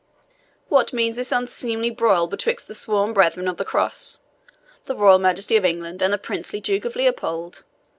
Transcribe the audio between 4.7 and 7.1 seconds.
the royal Majesty of England and the princely Duke